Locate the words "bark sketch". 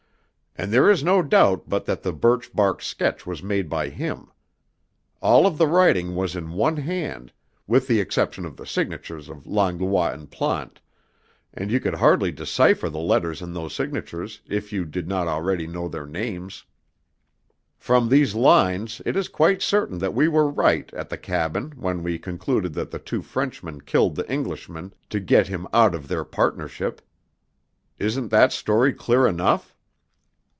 2.53-3.25